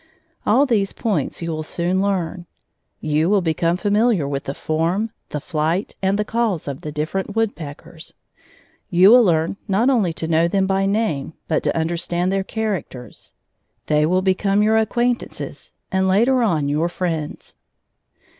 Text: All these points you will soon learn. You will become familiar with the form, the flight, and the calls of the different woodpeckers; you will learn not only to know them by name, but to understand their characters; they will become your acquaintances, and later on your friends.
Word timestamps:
All 0.47 0.65
these 0.65 0.93
points 0.93 1.43
you 1.43 1.51
will 1.51 1.61
soon 1.61 2.01
learn. 2.01 2.47
You 3.01 3.29
will 3.29 3.43
become 3.43 3.77
familiar 3.77 4.27
with 4.27 4.45
the 4.45 4.55
form, 4.55 5.11
the 5.29 5.39
flight, 5.39 5.95
and 6.01 6.17
the 6.17 6.25
calls 6.25 6.67
of 6.67 6.81
the 6.81 6.91
different 6.91 7.35
woodpeckers; 7.35 8.15
you 8.89 9.11
will 9.11 9.21
learn 9.23 9.57
not 9.67 9.91
only 9.91 10.11
to 10.13 10.27
know 10.27 10.47
them 10.47 10.65
by 10.65 10.87
name, 10.87 11.33
but 11.47 11.61
to 11.61 11.77
understand 11.77 12.31
their 12.31 12.43
characters; 12.43 13.33
they 13.85 14.03
will 14.07 14.23
become 14.23 14.63
your 14.63 14.77
acquaintances, 14.77 15.71
and 15.91 16.07
later 16.07 16.41
on 16.41 16.67
your 16.67 16.89
friends. 16.89 17.55